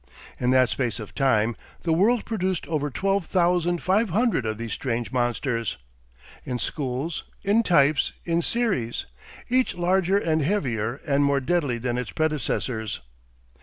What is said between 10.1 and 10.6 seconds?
and